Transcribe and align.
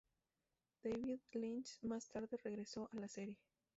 David 0.81 1.19
Lynch 1.35 1.77
más 1.83 2.09
tarde 2.09 2.39
regresó 2.43 2.89
a 2.91 2.95
la 2.99 3.07
serie. 3.07 3.37